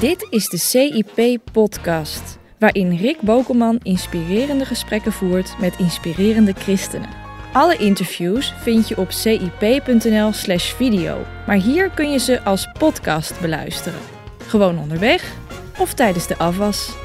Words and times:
Dit 0.00 0.26
is 0.30 0.48
de 0.48 0.58
CIP-podcast, 0.58 2.38
waarin 2.58 2.96
Rick 2.96 3.20
Bokelman 3.20 3.80
inspirerende 3.82 4.64
gesprekken 4.64 5.12
voert 5.12 5.54
met 5.60 5.74
inspirerende 5.78 6.52
christenen. 6.52 7.08
Alle 7.52 7.76
interviews 7.76 8.54
vind 8.58 8.88
je 8.88 8.96
op 8.96 9.10
cip.nl/slash 9.10 10.72
video, 10.72 11.16
maar 11.46 11.56
hier 11.56 11.90
kun 11.90 12.10
je 12.10 12.18
ze 12.18 12.42
als 12.42 12.68
podcast 12.78 13.40
beluisteren. 13.40 13.98
Gewoon 14.46 14.78
onderweg 14.78 15.32
of 15.78 15.94
tijdens 15.94 16.26
de 16.26 16.38
afwas. 16.38 16.96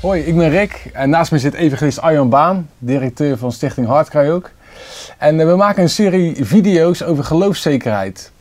Hoi, 0.00 0.22
ik 0.22 0.36
ben 0.36 0.50
Rick 0.50 0.90
en 0.92 1.10
naast 1.10 1.32
me 1.32 1.38
zit 1.38 1.54
evangelist 1.54 2.00
Arjan 2.00 2.28
Baan, 2.28 2.68
directeur 2.78 3.38
van 3.38 3.52
Stichting 3.52 3.86
Hartkrij 3.86 4.32
ook. 4.32 4.50
En 5.18 5.40
eh, 5.40 5.46
we 5.46 5.56
maken 5.56 5.82
een 5.82 5.88
serie 5.88 6.44
video's 6.44 7.02
over 7.02 7.24
geloofszekerheid. 7.24 8.32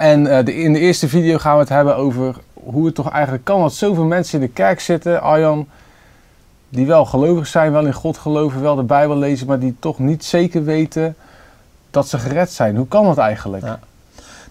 En 0.00 0.26
uh, 0.26 0.44
de, 0.44 0.54
in 0.54 0.72
de 0.72 0.78
eerste 0.78 1.08
video 1.08 1.38
gaan 1.38 1.54
we 1.54 1.60
het 1.60 1.68
hebben 1.68 1.96
over 1.96 2.36
hoe 2.54 2.86
het 2.86 2.94
toch 2.94 3.10
eigenlijk 3.10 3.44
kan 3.44 3.60
dat 3.60 3.74
zoveel 3.74 4.04
mensen 4.04 4.40
in 4.40 4.46
de 4.46 4.52
kerk 4.52 4.80
zitten, 4.80 5.20
Arjan, 5.22 5.68
die 6.68 6.86
wel 6.86 7.04
gelovig 7.04 7.46
zijn, 7.46 7.72
wel 7.72 7.86
in 7.86 7.92
God 7.92 8.18
geloven, 8.18 8.60
wel 8.60 8.76
de 8.76 8.82
Bijbel 8.82 9.16
lezen, 9.16 9.46
maar 9.46 9.58
die 9.58 9.76
toch 9.80 9.98
niet 9.98 10.24
zeker 10.24 10.64
weten 10.64 11.16
dat 11.90 12.08
ze 12.08 12.18
gered 12.18 12.50
zijn. 12.50 12.76
Hoe 12.76 12.88
kan 12.88 13.04
dat 13.04 13.18
eigenlijk? 13.18 13.64
Ja. 13.64 13.78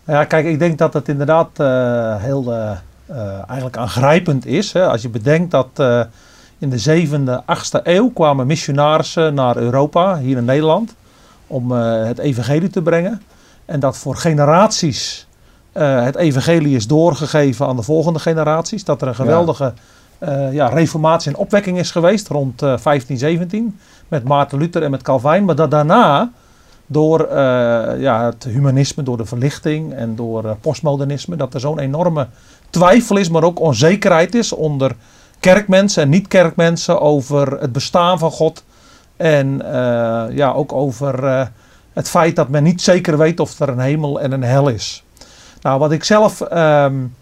Nou 0.03 0.19
ja, 0.19 0.25
kijk, 0.25 0.45
ik 0.45 0.59
denk 0.59 0.77
dat 0.77 0.93
het 0.93 1.07
inderdaad 1.07 1.49
uh, 1.57 2.15
heel 2.15 2.53
uh, 2.53 2.71
eigenlijk 3.47 3.77
aangrijpend 3.77 4.45
is. 4.45 4.73
Hè? 4.73 4.87
Als 4.87 5.01
je 5.01 5.09
bedenkt 5.09 5.51
dat 5.51 5.69
in 6.59 6.69
de 6.69 7.07
7e, 7.07 7.43
8e 7.45 7.83
eeuw 7.83 8.09
kwamen 8.09 8.47
missionarissen 8.47 9.33
naar 9.33 9.57
Europa, 9.57 10.17
hier 10.17 10.37
in 10.37 10.45
Nederland, 10.45 10.95
om 11.47 11.71
het 11.71 12.17
evangelie 12.17 12.69
te 12.69 12.81
brengen. 12.81 13.21
En 13.65 13.79
dat 13.79 13.97
voor 13.97 14.15
generaties 14.15 15.27
uh, 15.73 16.03
het 16.03 16.15
evangelie 16.15 16.75
is 16.75 16.87
doorgegeven 16.87 17.67
aan 17.67 17.75
de 17.75 17.83
volgende 17.83 18.19
generaties. 18.19 18.83
Dat 18.83 19.01
er 19.01 19.07
een 19.07 19.15
geweldige 19.15 19.63
ja. 19.63 19.73
Uh, 20.19 20.53
ja, 20.53 20.67
reformatie 20.67 21.31
en 21.31 21.37
opwekking 21.37 21.77
is 21.77 21.91
geweest 21.91 22.27
rond 22.27 22.51
uh, 22.51 22.59
1517 22.59 23.79
met 24.07 24.23
Maarten 24.23 24.57
Luther 24.57 24.83
en 24.83 24.91
met 24.91 25.01
Calvijn. 25.01 25.45
Maar 25.45 25.55
dat 25.55 25.71
daarna 25.71 26.31
door 26.87 27.21
uh, 27.21 27.31
ja, 27.99 28.25
het 28.25 28.43
humanisme, 28.43 29.03
door 29.03 29.17
de 29.17 29.25
verlichting 29.25 29.93
en 29.93 30.15
door 30.15 30.57
postmodernisme, 30.61 31.35
dat 31.35 31.53
er 31.53 31.59
zo'n 31.59 31.79
enorme 31.79 32.27
twijfel 32.69 33.17
is, 33.17 33.29
maar 33.29 33.43
ook 33.43 33.59
onzekerheid 33.59 34.35
is 34.35 34.53
onder 34.53 34.95
kerkmensen 35.39 36.03
en 36.03 36.09
niet-kerkmensen 36.09 37.01
over 37.01 37.59
het 37.59 37.71
bestaan 37.71 38.19
van 38.19 38.31
God. 38.31 38.63
En 39.17 39.61
ja, 40.31 40.51
ook 40.51 40.73
over 40.73 41.49
het 41.93 42.09
feit 42.09 42.35
dat 42.35 42.49
men 42.49 42.63
niet 42.63 42.81
zeker 42.81 43.17
weet 43.17 43.39
of 43.39 43.59
er 43.59 43.69
een 43.69 43.79
hemel 43.79 44.21
en 44.21 44.31
een 44.31 44.43
hel 44.43 44.67
is. 44.67 45.03
Nou, 45.61 45.79
wat 45.79 45.91
ik 45.91 46.03
zelf, 46.03 46.41
um, 46.41 47.15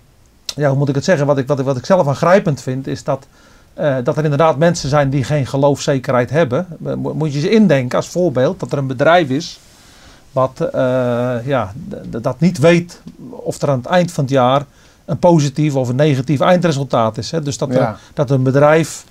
ja, 0.56 0.70
hoe 0.70 0.78
moet 0.78 0.90
ik 0.90 0.96
het 0.96 1.04
zeggen, 1.04 1.26
wat 1.26 1.38
ik, 1.38 1.48
wat 1.48 1.60
ik, 1.60 1.66
wat 1.66 1.78
ik 1.78 1.86
zelf 1.86 2.08
aangrijpend 2.08 2.62
vind, 2.62 2.88
is 2.88 3.04
dat, 3.04 3.28
uh, 3.80 3.96
dat 4.04 4.18
er 4.18 4.24
inderdaad 4.24 4.58
mensen 4.58 4.90
zijn 4.90 5.10
die 5.10 5.24
geen 5.24 5.48
geloofzekerheid 5.48 6.30
hebben. 6.30 6.68
Moet 7.14 7.34
je 7.34 7.40
eens 7.40 7.50
indenken 7.50 7.98
als 7.98 8.08
voorbeeld 8.08 8.60
dat 8.60 8.72
er 8.72 8.78
een 8.78 8.88
bedrijf 8.88 9.30
is 9.30 9.60
wat 10.32 10.62
uh, 10.62 10.70
ja, 11.46 11.74
dat 12.08 12.40
niet 12.40 12.58
weet 12.58 13.02
of 13.30 13.62
er 13.62 13.70
aan 13.70 13.78
het 13.78 13.88
eind 13.88 14.12
van 14.12 14.24
het 14.24 14.34
jaar 14.34 14.66
een 15.06 15.20
positief 15.20 15.76
of 15.76 15.90
een 15.90 15.96
negatief 15.96 16.40
eindresultaat 16.40 17.18
is. 17.18 17.32
Hè? 17.32 17.42
Dus 17.42 17.58
dat, 17.58 17.74
ja. 17.74 17.76
er, 17.76 17.98
dat 18.14 18.30
een 18.30 18.44
bedrijf 18.44 19.04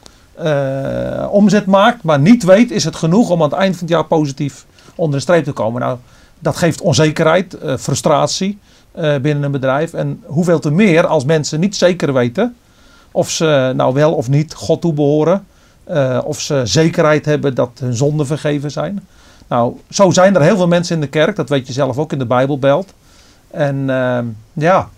uh, 0.43 1.27
omzet 1.31 1.67
maakt, 1.67 2.03
maar 2.03 2.19
niet 2.19 2.45
weet 2.45 2.71
is 2.71 2.85
het 2.85 2.97
genoeg 2.97 3.31
om 3.31 3.43
aan 3.43 3.49
het 3.51 3.59
eind 3.59 3.77
van 3.77 3.87
het 3.87 3.95
jaar 3.95 4.05
positief 4.05 4.67
onder 4.95 5.17
de 5.17 5.23
streep 5.23 5.45
te 5.45 5.53
komen. 5.53 5.81
Nou, 5.81 5.99
dat 6.39 6.57
geeft 6.57 6.81
onzekerheid, 6.81 7.57
frustratie 7.79 8.59
binnen 9.23 9.43
een 9.43 9.51
bedrijf. 9.51 9.93
En 9.93 10.23
hoeveel 10.25 10.59
te 10.59 10.71
meer 10.71 11.07
als 11.07 11.25
mensen 11.25 11.61
niet 11.61 11.77
zeker 11.77 12.13
weten 12.13 12.57
of 13.17 13.31
ze 13.31 13.73
nou 13.77 13.95
wel 13.95 14.13
of 14.13 14.29
niet 14.29 14.55
God 14.55 14.81
toebehoren. 14.81 15.47
Uh, 15.91 16.21
of 16.25 16.41
ze 16.41 16.61
zekerheid 16.65 17.25
hebben 17.25 17.55
dat 17.55 17.71
hun 17.81 17.95
zonden 17.95 18.27
vergeven 18.27 18.71
zijn. 18.71 19.07
Nou, 19.49 19.77
zo 19.91 20.11
zijn 20.11 20.35
er 20.35 20.43
heel 20.43 20.57
veel 20.57 20.67
mensen 20.67 20.95
in 20.95 21.01
de 21.01 21.07
kerk. 21.07 21.37
Dat 21.37 21.49
weet 21.49 21.67
je 21.67 21.73
zelf 21.73 21.99
ook 21.99 22.13
in 22.13 22.19
de 22.19 22.27
Bijbelbelt. 22.27 22.93
En 23.51 23.77
uh, 23.77 24.19
ja, 24.53 24.89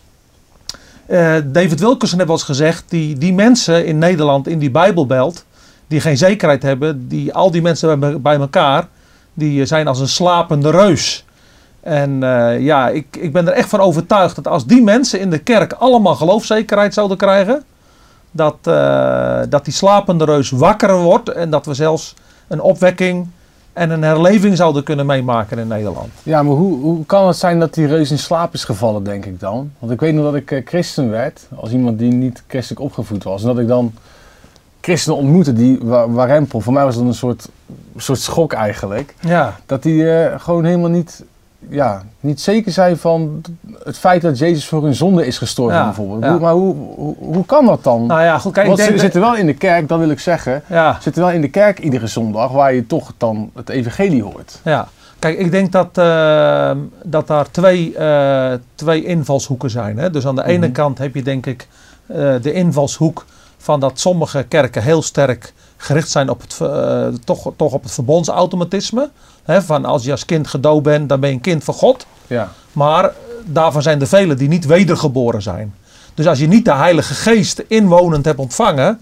David 1.45 1.81
Wilkerson 1.81 2.19
heeft 2.19 2.31
wel 2.31 2.37
eens 2.37 2.43
gezegd, 2.43 2.85
die, 2.89 3.19
die 3.19 3.35
mensen 3.35 3.87
in 3.87 3.99
Nederland 3.99 4.49
in 4.49 4.59
die 4.59 4.71
Bijbelbelt, 4.71 5.45
die 5.87 6.01
geen 6.01 6.17
zekerheid 6.17 6.63
hebben, 6.63 7.09
die, 7.09 7.35
al 7.35 7.51
die 7.51 7.63
mensen 7.63 8.23
bij 8.23 8.37
elkaar, 8.37 8.89
die 9.35 9.67
zijn 9.67 9.87
als 9.87 10.01
een 10.01 10.09
slapende 10.09 10.71
reus. 10.71 11.25
En 11.81 12.11
uh, 12.23 12.61
ja, 12.61 12.89
ik, 12.89 13.17
ik 13.21 13.33
ben 13.33 13.47
er 13.47 13.53
echt 13.53 13.69
van 13.69 13.81
overtuigd 13.81 14.37
dat 14.37 14.49
als 14.49 14.67
die 14.67 14.83
mensen 14.83 15.21
in 15.21 15.31
de 15.31 15.39
kerk 15.39 15.73
allemaal 15.73 16.15
geloofzekerheid 16.15 16.95
zouden 16.95 17.17
krijgen, 17.17 17.65
dat, 18.31 18.57
uh, 18.69 19.41
dat 19.49 19.65
die 19.65 19.75
slapende 19.75 20.25
reus 20.25 20.51
wakker 20.51 20.97
wordt 20.97 21.29
en 21.29 21.51
dat 21.51 21.67
we 21.67 21.75
zelfs 21.75 22.15
een 22.49 22.61
opwekking 22.61 23.29
en 23.73 23.91
een 23.91 24.03
herleving 24.03 24.57
zouden 24.57 24.83
kunnen 24.83 25.07
meemaken 25.07 25.59
in 25.59 25.69
Nederland. 25.69 26.09
Ja, 26.23 26.43
maar 26.43 26.55
hoe, 26.55 26.81
hoe 26.81 27.07
kan 27.07 27.27
het 27.27 27.37
zijn 27.37 27.59
dat 27.59 27.75
die 27.75 27.87
reus 27.87 28.11
in 28.11 28.19
slaap 28.19 28.55
is 28.55 28.65
gevallen, 28.65 29.05
denk 29.05 29.25
ik 29.25 29.41
dan? 29.41 29.71
Want 29.79 29.93
ik 29.93 30.01
weet 30.01 30.15
nog 30.15 30.25
dat 30.25 30.35
ik 30.35 30.51
uh, 30.51 30.67
christen 30.67 31.11
werd, 31.11 31.47
als 31.55 31.71
iemand 31.71 31.99
die 31.99 32.13
niet 32.13 32.43
christelijk 32.47 32.85
opgevoed 32.85 33.25
was. 33.25 33.43
En 33.43 33.49
dat 33.49 33.59
ik 33.59 33.69
dan 33.69 33.93
christenen 34.81 35.19
ontmoette 35.19 35.53
die 35.53 35.79
warempel. 36.09 36.61
Voor 36.61 36.73
mij 36.73 36.85
was 36.85 36.95
dat 36.95 37.05
een 37.05 37.15
soort, 37.15 37.49
soort 37.97 38.19
schok 38.19 38.53
eigenlijk. 38.53 39.15
Ja. 39.21 39.57
Dat 39.67 39.83
die 39.83 40.05
gewoon 40.39 40.65
helemaal 40.65 40.91
niet 40.91 41.25
ja, 41.69 42.03
niet 42.21 42.41
zeker 42.41 42.73
zijn 42.73 42.97
van 42.97 43.43
het 43.85 43.99
feit 43.99 44.23
dat 44.23 44.39
Jezus 44.39 44.67
voor 44.67 44.83
hun 44.83 44.95
zonde 44.95 45.27
is 45.27 45.39
gestorven 45.39 45.79
ja, 45.79 45.85
bijvoorbeeld. 45.85 46.25
Ja. 46.25 46.39
Maar 46.39 46.53
hoe, 46.53 46.75
hoe, 46.75 47.15
hoe, 47.19 47.47
kan 47.47 47.67
dat 47.67 47.85
dan? 47.85 48.07
Nou 48.07 48.23
ja, 48.23 48.39
goed, 48.39 48.53
kijk, 48.53 48.67
Want 48.67 48.81
ze 48.81 48.99
zitten 48.99 49.21
wel 49.21 49.37
in 49.37 49.47
de 49.47 49.55
kerk, 49.55 49.89
dat 49.89 49.99
wil 49.99 50.11
ik 50.11 50.21
zeggen. 50.21 50.63
Ja. 50.67 50.99
zitten 51.01 51.23
wel 51.23 51.33
in 51.33 51.41
de 51.41 51.51
kerk 51.51 51.79
iedere 51.79 52.07
zondag 52.07 52.51
waar 52.51 52.75
je 52.75 52.87
toch 52.87 53.13
dan 53.17 53.51
het 53.55 53.69
evangelie 53.69 54.23
hoort. 54.23 54.61
Ja, 54.65 54.89
kijk, 55.19 55.39
ik 55.39 55.51
denk 55.51 55.73
dat, 55.73 55.99
uh, 55.99 56.71
dat 57.03 57.27
daar 57.27 57.51
twee, 57.51 57.95
uh, 57.99 58.53
twee 58.75 59.05
invalshoeken 59.05 59.71
zijn. 59.71 59.99
Hè? 59.99 60.11
Dus 60.11 60.27
aan 60.27 60.37
de 60.37 60.45
ene 60.45 60.57
mm 60.57 60.63
-hmm. 60.63 60.73
kant 60.73 60.99
heb 60.99 61.15
je 61.15 61.23
denk 61.23 61.47
ik 61.47 61.69
uh, 62.07 62.17
de 62.43 62.53
invalshoek 62.53 63.25
van 63.59 63.81
dat 63.81 64.01
sommige 64.01 64.45
kerken 64.49 64.83
heel 64.83 65.03
sterk 65.03 65.53
gericht 65.77 66.11
zijn 66.11 66.31
op 66.31 66.41
het, 66.41 66.59
uh, 66.63 67.07
toch, 67.25 67.53
toch 67.57 67.73
op 67.73 67.83
het 67.83 67.93
verbondsautomatisme. 67.93 69.11
Van 69.49 69.85
als 69.85 70.05
je 70.05 70.11
als 70.11 70.25
kind 70.25 70.49
gedood 70.49 70.83
bent, 70.83 71.09
dan 71.09 71.21
ben 71.21 71.29
je 71.29 71.35
een 71.35 71.41
kind 71.41 71.65
van 71.65 71.75
God. 71.75 72.07
Ja. 72.27 72.53
Maar 72.73 73.13
daarvan 73.45 73.83
zijn 73.83 74.01
er 74.01 74.07
velen 74.07 74.39
die 74.39 74.49
niet 74.49 74.67
wedergeboren 74.67 75.43
zijn. 75.43 75.75
Dus 76.15 76.27
als 76.27 76.39
je 76.39 76.49
niet 76.49 76.65
de 76.65 76.75
Heilige 76.75 77.15
Geest 77.15 77.65
inwonend 77.69 78.25
hebt 78.25 78.39
ontvangen, 78.39 79.01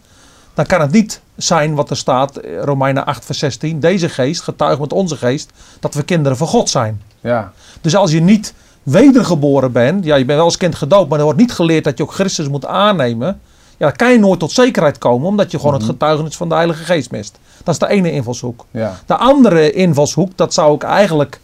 dan 0.54 0.66
kan 0.66 0.80
het 0.80 0.90
niet 0.90 1.20
zijn 1.36 1.74
wat 1.74 1.90
er 1.90 1.96
staat, 1.96 2.40
Romeinen 2.60 3.06
8, 3.06 3.24
vers 3.24 3.38
16. 3.38 3.80
Deze 3.80 4.08
geest 4.08 4.42
getuigt 4.42 4.80
met 4.80 4.92
onze 4.92 5.16
geest 5.16 5.50
dat 5.80 5.94
we 5.94 6.02
kinderen 6.02 6.38
van 6.38 6.46
God 6.46 6.70
zijn. 6.70 7.02
Ja. 7.20 7.52
Dus 7.80 7.96
als 7.96 8.10
je 8.10 8.20
niet 8.20 8.54
wedergeboren 8.82 9.72
bent, 9.72 10.04
ja, 10.04 10.14
je 10.14 10.24
bent 10.24 10.38
wel 10.38 10.46
als 10.46 10.56
kind 10.56 10.74
gedood, 10.74 11.08
maar 11.08 11.18
er 11.18 11.24
wordt 11.24 11.40
niet 11.40 11.52
geleerd 11.52 11.84
dat 11.84 11.98
je 11.98 12.02
ook 12.04 12.14
Christus 12.14 12.48
moet 12.48 12.66
aannemen. 12.66 13.40
Ja, 13.76 13.90
kan 13.90 14.12
je 14.12 14.18
nooit 14.18 14.38
tot 14.38 14.52
zekerheid 14.52 14.98
komen, 14.98 15.28
omdat 15.28 15.50
je 15.50 15.56
gewoon 15.58 15.72
mm 15.72 15.78
-hmm. 15.78 15.88
het 15.88 15.98
getuigenis 15.98 16.36
van 16.36 16.48
de 16.48 16.54
Heilige 16.54 16.84
Geest 16.84 17.10
mist. 17.10 17.38
Dat 17.64 17.74
is 17.74 17.80
de 17.80 17.88
ene 17.88 18.12
invalshoek. 18.12 18.64
Ja. 18.70 18.98
De 19.06 19.16
andere 19.16 19.72
invalshoek, 19.72 20.36
dat 20.36 20.54
zou 20.54 20.74
ik 20.74 20.82
eigenlijk 20.82 21.40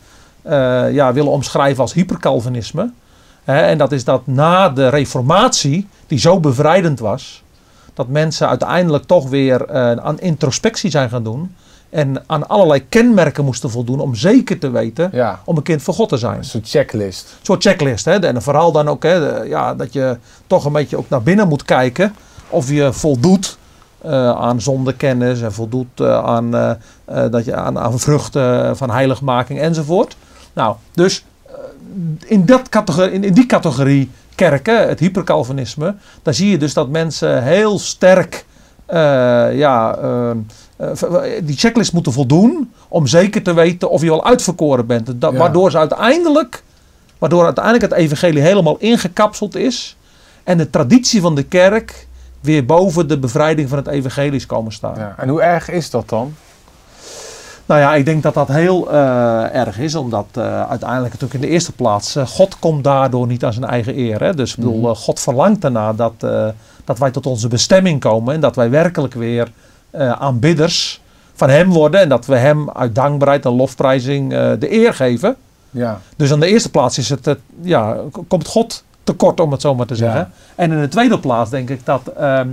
uh, 0.46 0.92
ja, 0.92 1.12
willen 1.12 1.30
omschrijven 1.30 1.82
als 1.82 1.92
hypercalvinisme. 1.92 2.90
Hè, 3.44 3.60
en 3.60 3.78
dat 3.78 3.92
is 3.92 4.04
dat 4.04 4.26
na 4.26 4.68
de 4.68 4.88
reformatie, 4.88 5.88
die 6.06 6.18
zo 6.18 6.40
bevrijdend 6.40 6.98
was, 6.98 7.42
dat 7.94 8.08
mensen 8.08 8.48
uiteindelijk 8.48 9.04
toch 9.04 9.28
weer 9.28 9.70
uh, 9.70 9.92
aan 9.92 10.20
introspectie 10.20 10.90
zijn 10.90 11.08
gaan 11.08 11.22
doen. 11.22 11.54
En 11.92 12.22
aan 12.26 12.48
allerlei 12.48 12.88
kenmerken 12.88 13.44
moesten 13.44 13.70
voldoen 13.70 14.00
om 14.00 14.14
zeker 14.14 14.58
te 14.58 14.70
weten 14.70 15.10
ja. 15.12 15.40
om 15.44 15.56
een 15.56 15.62
kind 15.62 15.82
van 15.82 15.94
God 15.94 16.08
te 16.08 16.16
zijn. 16.16 16.36
Een 16.36 16.44
soort 16.44 16.68
checklist. 16.68 17.22
Een 17.22 17.46
soort 17.46 17.62
checklist. 17.62 18.04
Hè? 18.04 18.18
En 18.18 18.42
vooral 18.42 18.72
dan 18.72 18.88
ook 18.88 19.02
hè, 19.02 19.20
de, 19.20 19.48
ja, 19.48 19.74
dat 19.74 19.92
je 19.92 20.16
toch 20.46 20.64
een 20.64 20.72
beetje 20.72 20.96
ook 20.96 21.08
naar 21.08 21.22
binnen 21.22 21.48
moet 21.48 21.62
kijken 21.62 22.14
of 22.48 22.70
je 22.70 22.92
voldoet 22.92 23.58
uh, 24.04 24.10
aan 24.30 24.60
zondekennis 24.60 25.42
en 25.42 25.52
voldoet 25.52 26.00
uh, 26.00 26.24
aan, 26.24 26.54
uh, 26.54 26.70
dat 27.30 27.44
je 27.44 27.54
aan, 27.54 27.78
aan 27.78 27.98
vruchten 27.98 28.76
van 28.76 28.90
heiligmaking 28.90 29.60
enzovoort. 29.60 30.16
Nou, 30.52 30.76
dus 30.92 31.24
in, 32.26 32.46
dat 32.46 32.68
categorie, 32.68 33.12
in, 33.12 33.24
in, 33.24 33.32
die 33.32 33.46
categorie 33.46 34.10
kerken, 34.34 34.88
het 34.88 34.98
hypercalvinisme, 34.98 35.94
daar 36.22 36.34
zie 36.34 36.50
je 36.50 36.58
dus 36.58 36.74
dat 36.74 36.88
mensen 36.88 37.42
heel 37.42 37.78
sterk 37.78 38.44
ja, 39.52 39.98
die 41.42 41.56
checklist 41.56 41.92
moeten 41.92 42.12
voldoen 42.12 42.72
om 42.88 43.06
zeker 43.06 43.42
te 43.42 43.52
weten 43.54 43.90
of 43.90 44.02
je 44.02 44.10
al 44.10 44.24
uitverkoren 44.24 44.86
bent. 44.86 45.20
Dat, 45.20 45.32
ja. 45.32 45.38
Waardoor 45.38 45.70
ze 45.70 45.78
uiteindelijk, 45.78 46.62
waardoor 47.18 47.44
uiteindelijk 47.44 47.84
het 47.84 47.92
evangelie 47.92 48.42
helemaal 48.42 48.76
ingekapseld 48.78 49.54
is 49.56 49.96
en 50.44 50.56
de 50.58 50.70
traditie 50.70 51.20
van 51.20 51.34
de 51.34 51.42
kerk 51.42 52.06
weer 52.40 52.66
boven 52.66 53.08
de 53.08 53.18
bevrijding 53.18 53.68
van 53.68 53.78
het 53.78 53.86
evangelie 53.86 54.32
is 54.34 54.46
komen 54.46 54.72
staan. 54.72 54.94
Ja, 54.98 55.14
en 55.18 55.28
hoe 55.28 55.42
erg 55.42 55.68
is 55.70 55.90
dat 55.90 56.08
dan? 56.08 56.34
Nou 57.66 57.80
ja, 57.80 57.94
ik 57.94 58.04
denk 58.04 58.22
dat 58.22 58.34
dat 58.34 58.48
heel 58.48 58.92
eh, 58.92 59.54
erg 59.54 59.78
is, 59.78 59.94
omdat 59.94 60.26
eh, 60.32 60.68
uiteindelijk 60.68 61.12
natuurlijk 61.12 61.34
in 61.34 61.48
de 61.48 61.54
eerste 61.54 61.72
plaats, 61.72 62.16
eh, 62.16 62.26
God 62.26 62.58
komt 62.58 62.84
daardoor 62.84 63.26
niet 63.26 63.44
aan 63.44 63.52
zijn 63.52 63.64
eigen 63.64 63.98
eer. 63.98 64.20
Hè? 64.22 64.34
Dus 64.34 64.50
ik 64.50 64.56
bedoel, 64.56 64.78
Mhm. 64.78 64.86
eh, 64.88 64.94
God 64.96 65.20
verlangt 65.20 65.64
ernaar 65.64 65.96
dat, 65.96 66.12
eh, 66.18 66.46
dat 66.84 66.98
wij 66.98 67.10
tot 67.10 67.26
onze 67.26 67.48
bestemming 67.48 68.00
komen 68.00 68.34
en 68.34 68.40
dat 68.40 68.56
wij 68.56 68.70
werkelijk 68.70 69.14
weer 69.14 69.52
eh, 69.92 70.12
aanbidders 70.12 71.00
van 71.34 71.50
Hem 71.50 71.68
worden 71.68 72.00
en 72.00 72.08
dat 72.08 72.26
we 72.26 72.36
Hem 72.36 72.70
uit 72.70 72.94
dankbaarheid 72.94 73.44
en 73.44 73.52
lofprijzing 73.52 74.32
eh, 74.32 74.50
de 74.58 74.72
eer 74.72 74.94
geven. 74.94 75.36
Ja, 75.70 76.00
Dus 76.16 76.32
aan 76.32 76.40
de 76.40 76.46
eerste 76.46 76.70
plaats 76.70 76.98
is 76.98 77.08
het, 77.08 77.26
eh, 77.26 77.34
ja, 77.60 77.96
komt 78.28 78.46
God 78.46 78.84
tekort, 79.04 79.40
om 79.40 79.52
het 79.52 79.60
zo 79.60 79.74
maar 79.74 79.86
te 79.86 79.96
zeggen. 79.96 80.20
Ja. 80.20 80.30
En 80.54 80.72
in 80.72 80.80
de 80.80 80.88
tweede 80.88 81.18
plaats 81.18 81.50
denk 81.50 81.70
ik 81.70 81.86
dat, 81.86 82.12
ehm, 82.18 82.48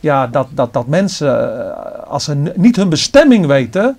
ja, 0.00 0.26
dat, 0.26 0.46
dat, 0.50 0.72
dat 0.72 0.86
mensen, 0.86 2.06
als 2.08 2.24
ze 2.24 2.52
niet 2.54 2.76
hun 2.76 2.88
bestemming 2.88 3.46
weten, 3.46 3.96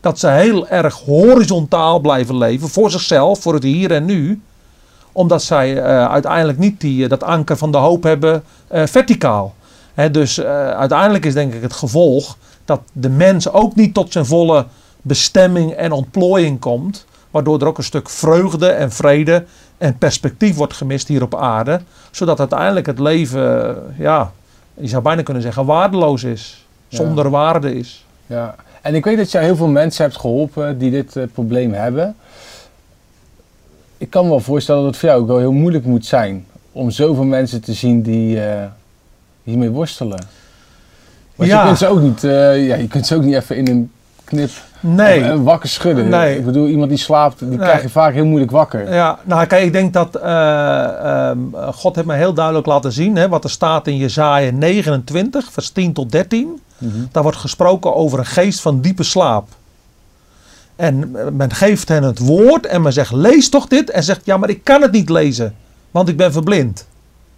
dat 0.00 0.18
ze 0.18 0.28
heel 0.28 0.68
erg 0.68 0.94
horizontaal 0.94 1.98
blijven 1.98 2.38
leven 2.38 2.68
voor 2.68 2.90
zichzelf, 2.90 3.40
voor 3.40 3.54
het 3.54 3.62
hier 3.62 3.92
en 3.92 4.04
nu. 4.04 4.42
Omdat 5.12 5.42
zij 5.42 5.82
uiteindelijk 6.08 6.58
niet 6.58 6.80
die, 6.80 7.08
dat 7.08 7.22
anker 7.22 7.56
van 7.56 7.72
de 7.72 7.78
hoop 7.78 8.02
hebben 8.02 8.42
verticaal. 8.68 9.54
Dus 10.12 10.38
eh, 10.38 10.70
uiteindelijk 10.70 11.24
is 11.24 11.34
denk 11.34 11.54
ik 11.54 11.62
het 11.62 11.72
gevolg 11.72 12.36
dat 12.64 12.80
de 12.92 13.08
mens 13.08 13.50
ook 13.50 13.74
niet 13.74 13.94
tot 13.94 14.12
zijn 14.12 14.26
volle 14.26 14.66
bestemming 15.02 15.72
en 15.72 15.92
ontplooiing 15.92 16.60
komt. 16.60 17.06
Waardoor 17.30 17.60
er 17.60 17.66
ook 17.66 17.78
een 17.78 17.84
stuk 17.84 18.08
vreugde 18.08 18.68
en 18.68 18.92
vrede 18.92 19.44
en 19.78 19.98
perspectief 19.98 20.56
wordt 20.56 20.72
gemist 20.72 21.08
hier 21.08 21.22
op 21.22 21.34
aarde. 21.34 21.80
Zodat 22.10 22.38
uiteindelijk 22.38 22.86
het 22.86 22.98
leven, 22.98 23.68
eh, 23.68 23.98
ja, 23.98 24.32
je 24.74 24.88
zou 24.88 25.02
bijna 25.02 25.22
kunnen 25.22 25.42
zeggen, 25.42 25.64
waardeloos 25.64 26.24
is. 26.24 26.66
Ja. 26.88 26.96
Zonder 26.96 27.30
waarde 27.30 27.74
is. 27.74 28.04
ja. 28.26 28.54
En 28.82 28.94
ik 28.94 29.04
weet 29.04 29.16
dat 29.16 29.30
jij 29.30 29.44
heel 29.44 29.56
veel 29.56 29.68
mensen 29.68 30.04
hebt 30.04 30.16
geholpen 30.16 30.78
die 30.78 30.90
dit 30.90 31.16
eh, 31.16 31.24
probleem 31.32 31.72
hebben. 31.72 32.16
Ik 33.98 34.10
kan 34.10 34.24
me 34.24 34.30
wel 34.30 34.40
voorstellen 34.40 34.82
dat 34.82 34.90
het 34.90 35.00
voor 35.00 35.08
jou 35.08 35.20
ook 35.20 35.28
wel 35.28 35.38
heel 35.38 35.52
moeilijk 35.52 35.84
moet 35.84 36.06
zijn 36.06 36.46
om 36.72 36.90
zoveel 36.90 37.24
mensen 37.24 37.60
te 37.60 37.72
zien 37.72 38.02
die 38.02 38.40
hiermee 39.46 39.70
worstelen. 39.70 40.20
Want 41.34 41.50
Ja. 41.50 41.60
je 41.60 41.66
kunt 41.66 41.78
ze 41.78 41.86
ook 41.86 42.00
niet, 42.00 42.24
eh, 42.24 42.66
ja, 42.66 42.74
je 42.74 42.88
kunt 42.88 43.06
ze 43.06 43.14
ook 43.14 43.22
niet 43.22 43.34
even 43.34 43.56
in 43.56 43.68
een 43.68 43.90
knip 44.24 44.50
Nee. 44.80 45.20
eh, 45.22 45.36
wakker 45.42 45.68
schudden. 45.68 46.08
Nee. 46.08 46.38
Ik 46.38 46.44
bedoel, 46.44 46.66
iemand 46.68 46.88
die 46.88 46.98
slaapt, 46.98 47.38
die 47.38 47.48
Nee. 47.48 47.58
krijg 47.58 47.82
je 47.82 47.88
vaak 47.88 48.14
heel 48.14 48.24
moeilijk 48.24 48.50
wakker. 48.50 48.92
Ja, 48.94 49.18
nou 49.24 49.46
kijk, 49.46 49.64
ik 49.64 49.72
denk 49.72 49.92
dat 49.92 50.14
eh, 50.14 51.28
ehm, 51.28 51.38
God 51.72 51.94
heeft 51.94 52.06
me 52.06 52.14
heel 52.14 52.32
duidelijk 52.34 52.66
laten 52.66 52.92
zien 52.92 53.16
hè, 53.16 53.28
wat 53.28 53.44
er 53.44 53.50
staat 53.50 53.86
in 53.86 53.96
Jezaja 53.96 54.50
29, 54.50 55.52
vers 55.52 55.70
10 55.70 55.92
tot 55.92 56.12
13. 56.12 56.60
Mhm. 56.78 56.92
Daar 57.12 57.22
wordt 57.22 57.38
gesproken 57.38 57.94
over 57.94 58.18
een 58.18 58.26
geest 58.26 58.60
van 58.60 58.80
diepe 58.80 59.02
slaap. 59.02 59.48
En 60.76 61.10
men 61.36 61.52
geeft 61.52 61.88
hen 61.88 62.02
het 62.02 62.18
woord 62.18 62.66
en 62.66 62.82
men 62.82 62.92
zegt, 62.92 63.12
lees 63.12 63.48
toch 63.48 63.66
dit? 63.66 63.90
En 63.90 64.02
zegt, 64.02 64.20
ja, 64.24 64.36
maar 64.36 64.48
ik 64.48 64.64
kan 64.64 64.82
het 64.82 64.92
niet 64.92 65.08
lezen, 65.08 65.54
want 65.90 66.08
ik 66.08 66.16
ben 66.16 66.32
verblind. 66.32 66.86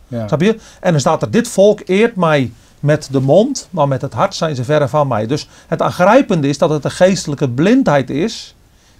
Ja. 0.09 0.27
Snap 0.27 0.41
je? 0.41 0.59
En 0.81 0.91
dan 0.91 1.01
staat 1.01 1.23
er, 1.23 1.31
dit 1.31 1.49
volk 1.49 1.81
eert 1.85 2.17
mij 2.17 2.53
met 2.81 3.09
de 3.11 3.21
mond, 3.21 3.69
maar 3.71 3.89
met 3.89 4.03
het 4.03 4.13
hart 4.13 4.35
zijn 4.35 4.57
ze 4.57 4.65
verre 4.65 4.89
van 4.89 5.09
mij. 5.09 5.27
Dus 5.27 5.49
het 5.67 5.83
aangrijpende 5.83 6.49
is 6.49 6.59
dat 6.59 6.71
het 6.71 6.85
een 6.85 6.91
geestelijke 6.91 7.49
blindheid 7.49 8.11
is, 8.11 8.55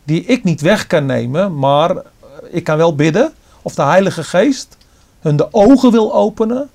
die 0.05 0.25
ik 0.25 0.45
niet 0.45 0.61
weg 0.61 0.87
kan 0.87 1.07
nemen, 1.07 1.59
maar 1.59 1.91
eh, 1.91 2.03
ik 2.51 2.65
kan 2.65 2.77
wel 2.77 2.95
bidden 2.95 3.33
of 3.63 3.75
de 3.75 3.83
Heilige 3.83 4.25
Geest 4.25 4.77
hun 5.21 5.37
de 5.37 5.49
ogen 5.51 5.91
wil 5.91 6.15
openen 6.15 6.69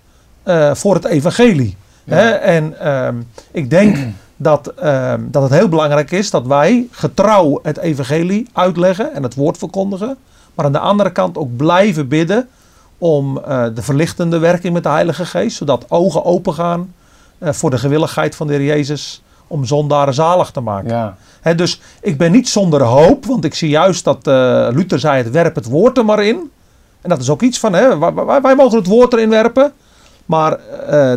eh, 0.44 0.74
voor 0.74 0.94
het 0.94 1.06
evangelie. 1.06 1.78
Ja. 2.04 2.16
Hè? 2.16 2.30
En 2.30 2.80
ehm, 2.80 3.16
ik 3.52 3.70
denk 3.70 3.98
dat, 4.38 4.68
ehm, 4.68 5.22
dat 5.26 5.44
het 5.44 5.52
heel 5.52 5.70
belangrijk 5.70 6.12
is 6.12 6.30
dat 6.30 6.48
wij 6.48 6.88
getrouw 6.92 7.60
het 7.64 7.78
evangelie 7.78 8.48
uitleggen 8.54 9.14
en 9.14 9.24
het 9.24 9.36
woord 9.36 9.58
verkondigen. 9.58 10.18
Maar 10.54 10.66
aan 10.66 10.72
de 10.72 10.80
andere 10.80 11.12
kant 11.12 11.38
ook 11.38 11.56
blijven 11.56 12.08
bidden 12.08 12.50
om 13.04 13.38
eh, 13.38 13.66
de 13.74 13.82
verlichtende 13.82 14.38
werking 14.38 14.74
met 14.74 14.84
de 14.84 14.90
Heilige 14.90 15.26
Geest. 15.26 15.58
Zodat 15.58 15.86
ogen 15.90 16.26
open 16.26 16.54
gaan 16.54 16.94
eh, 17.38 17.54
voor 17.54 17.70
de 17.70 17.78
gewilligheid 17.78 18.36
van 18.36 18.48
de 18.48 18.54
Heer 18.54 18.64
Jezus 18.64 19.24
om 19.48 19.66
zondaren 19.66 20.14
zalig 20.14 20.52
te 20.52 20.60
maken. 20.60 20.90
Ja. 21.44 21.54
Dus 21.54 21.82
ik 22.02 22.18
ben 22.18 22.32
niet 22.32 22.50
zonder 22.50 22.82
hoop, 22.82 23.26
want 23.26 23.46
ik 23.46 23.54
zie 23.54 23.70
juist 23.70 24.04
dat 24.04 24.28
eh, 24.28 24.68
Luther 24.72 25.00
zei: 25.00 25.24
het 25.24 25.32
werp 25.32 25.56
het 25.56 25.66
woord 25.66 25.98
er 25.98 26.06
maar 26.06 26.24
in. 26.24 26.52
En 27.02 27.10
dat 27.10 27.22
is 27.22 27.30
ook 27.30 27.42
iets 27.42 27.60
van, 27.60 27.74
hè, 27.74 27.98
wij, 28.42 28.56
mogen 28.56 28.78
het 28.78 28.88
woord 28.88 29.14
erin 29.14 29.30
werpen. 29.30 29.74
Maar 30.26 30.58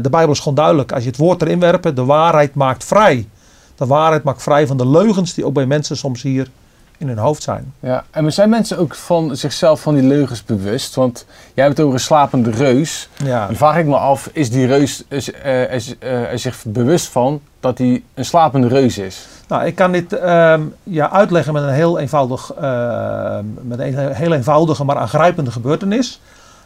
de 0.03 0.11
Bijbel 0.11 0.33
is 0.33 0.39
gewoon 0.39 0.55
duidelijk: 0.55 0.93
als 0.93 1.03
je 1.03 1.09
het 1.09 1.19
woord 1.19 1.43
erin 1.43 1.61
werpt, 1.61 1.97
de 1.97 2.05
waarheid 2.05 2.55
maakt 2.55 2.85
vrij. 2.85 3.29
De 3.77 3.87
waarheid 3.87 4.23
maakt 4.23 4.43
vrij 4.43 4.67
van 4.67 4.77
de 4.77 4.89
leugens 4.89 5.35
die 5.35 5.47
ook 5.47 5.55
bij 5.55 5.67
mensen 5.67 5.97
soms 5.97 6.23
hier 6.23 6.51
in 6.99 7.09
hun 7.09 7.19
hoofd 7.19 7.43
zijn. 7.43 7.73
Ja, 7.81 8.05
en 8.11 8.33
zijn 8.33 8.49
mensen 8.49 8.79
ook 8.79 8.95
van 8.95 9.37
zichzelf 9.37 9.81
van 9.81 9.95
die 9.95 10.03
leugens 10.03 10.45
bewust? 10.45 10.95
Want 10.95 11.27
jij 11.55 11.65
hebt 11.65 11.77
het 11.77 11.87
over 11.87 11.99
een 11.99 12.05
slapende 12.05 12.51
reus. 12.51 13.09
Ja. 13.25 13.47
Dan 13.47 13.57
vraag 13.57 13.77
ik 13.77 13.87
me 13.87 13.97
af, 13.97 14.31
is 14.33 14.51
die 14.51 14.67
reus 14.67 15.05
is, 15.09 15.33
eh, 15.33 15.73
is, 15.75 15.99
eh, 15.99 16.33
er 16.33 16.39
zich 16.39 16.65
bewust 16.65 17.07
van 17.09 17.41
dat 17.61 17.79
hij 17.79 18.03
een 18.15 18.25
slapende 18.25 18.69
reus 18.69 18.99
is? 18.99 19.27
Nou, 19.49 19.65
ik 19.65 19.75
kan 19.75 19.93
dit 19.93 20.13
ehm, 20.13 20.63
ja, 20.83 21.11
uitleggen 21.11 21.53
met 21.53 21.63
een 21.63 21.69
heel 21.69 21.99
eenvoudig, 21.99 22.53
ehm, 22.61 23.45
met 23.63 23.79
een 23.79 24.13
heel 24.15 24.33
eenvoudige 24.33 24.85
maar 24.85 24.97
aangrijpende 24.97 25.51
gebeurtenis. 25.51 26.21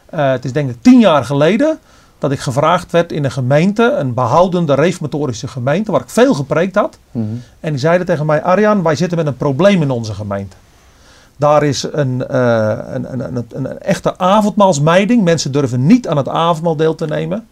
Eh, 0.06 0.30
het 0.30 0.44
is 0.44 0.52
denk 0.52 0.70
ik 0.70 0.76
tien 0.80 1.00
jaar 1.00 1.24
geleden 1.24 1.78
dat 2.20 2.31
ik 2.31 2.40
gevraagd 2.40 2.90
werd 2.93 3.12
in 3.12 3.25
een 3.25 3.31
gemeente, 3.31 3.82
een 3.82 4.14
behoudende 4.14 4.75
reformatorische 4.75 5.49
gemeente, 5.49 5.90
waar 5.93 6.00
ik 6.00 6.08
veel 6.08 6.34
gepreekt 6.34 6.75
had. 6.75 6.99
En 7.61 7.70
die 7.70 7.78
zeiden 7.78 8.06
tegen 8.06 8.26
mij, 8.26 8.43
Arjan, 8.43 8.82
wij 8.82 8.96
zitten 8.96 9.19
met 9.19 9.26
een 9.26 9.37
probleem 9.37 9.82
in 9.82 9.90
onze 9.90 10.14
gemeente. 10.14 10.56
Daar 11.37 11.62
is 11.62 11.87
een, 11.93 12.26
eh, 12.26 12.78
een, 12.93 13.12
een, 13.12 13.20
een, 13.20 13.37
een, 13.37 13.64
een 13.67 13.78
echte 13.78 14.19
avondmaalsmijding. 14.19 15.25
Mensen 15.25 15.52
durven 15.52 15.87
niet 15.87 16.08
aan 16.08 16.17
het 16.17 16.28
avondmaal 16.28 16.76
deel 16.76 16.94
te 16.94 17.06
nemen. 17.06 17.46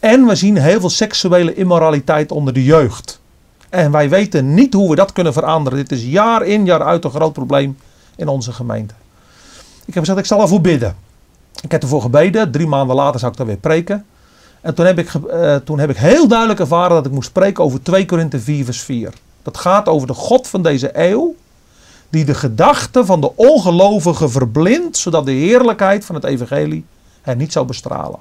En 0.00 0.26
we 0.26 0.34
zien 0.34 0.56
heel 0.56 0.80
veel 0.80 0.90
seksuele 0.90 1.54
immoraliteit 1.54 2.32
onder 2.32 2.52
de 2.52 2.64
jeugd. 2.64 3.20
En 3.68 3.90
wij 3.90 4.08
weten 4.08 4.54
niet 4.54 4.74
hoe 4.74 4.90
we 4.90 4.96
dat 4.96 5.12
kunnen 5.12 5.32
veranderen. 5.32 5.78
Dit 5.78 5.92
is 5.92 6.04
jaar 6.04 6.42
in, 6.46 6.64
jaar 6.64 6.82
uit 6.82 7.04
een 7.04 7.10
groot 7.10 7.32
probleem 7.32 7.78
in 8.16 8.28
onze 8.28 8.52
gemeente. 8.52 8.94
Ik 9.84 9.94
heb 9.94 10.02
gezegd, 10.02 10.18
ik 10.18 10.26
zal 10.26 10.40
ervoor 10.40 10.60
bidden. 10.60 10.96
Ik 11.62 11.70
heb 11.72 11.82
ervoor 11.82 12.02
gebeden. 12.02 12.50
Drie 12.50 12.66
maanden 12.66 12.96
later 12.96 13.20
zou 13.20 13.32
ik 13.32 13.38
daar 13.38 13.46
weer 13.46 13.56
preken. 13.56 14.04
En 14.60 14.74
toen 14.74 14.86
heb 14.86 14.98
ik, 14.98 15.10
eh, 15.14 15.56
toen 15.56 15.78
heb 15.78 15.90
ik 15.90 15.96
heel 15.96 16.28
duidelijk 16.28 16.60
ervaren 16.60 16.96
dat 16.96 17.06
ik 17.06 17.12
moest 17.12 17.28
spreken 17.28 17.64
over 17.64 17.82
2 17.82 18.06
Korinthe 18.06 18.40
4 18.40 18.64
vers 18.64 18.80
4. 18.82 19.12
Dat 19.42 19.56
gaat 19.58 19.88
over 19.88 20.06
de 20.06 20.14
God 20.14 20.48
van 20.48 20.62
deze 20.62 20.90
eeuw. 20.92 21.34
Die 22.10 22.24
de 22.24 22.34
gedachten 22.34 23.06
van 23.06 23.20
de 23.20 23.36
ongelovigen 23.36 24.30
verblindt. 24.30 24.96
Zodat 24.96 25.24
de 25.26 25.32
heerlijkheid 25.32 26.04
van 26.04 26.14
het 26.14 26.24
evangelie 26.24 26.84
hen 27.22 27.38
niet 27.38 27.52
zou 27.52 27.66
bestralen. 27.66 28.18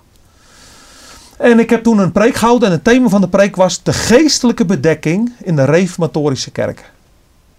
En 1.37 1.59
ik 1.59 1.69
heb 1.69 1.83
toen 1.83 1.97
een 1.99 2.11
preek 2.11 2.35
gehouden 2.35 2.67
en 2.67 2.73
het 2.73 2.83
thema 2.83 3.09
van 3.09 3.21
de 3.21 3.27
preek 3.27 3.55
was 3.55 3.83
de 3.83 3.93
geestelijke 3.93 4.65
bedekking 4.65 5.31
in 5.43 5.55
de 5.55 5.63
reformatorische 5.65 6.51
kerk. 6.51 6.91